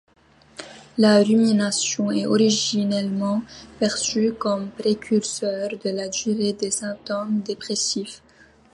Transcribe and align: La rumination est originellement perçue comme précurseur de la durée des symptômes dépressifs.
La 0.97 1.21
rumination 1.21 2.09
est 2.09 2.25
originellement 2.25 3.43
perçue 3.77 4.33
comme 4.33 4.71
précurseur 4.71 5.69
de 5.85 5.91
la 5.91 6.07
durée 6.09 6.53
des 6.53 6.71
symptômes 6.71 7.41
dépressifs. 7.41 8.23